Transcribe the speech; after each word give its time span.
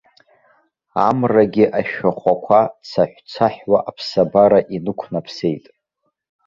Амрагьы 1.07 1.65
ашәахәақәа 1.79 2.61
цаҳәцаҳәуа 2.89 3.79
аԥсабара 3.89 4.59
инықәнаԥсеит. 4.75 5.65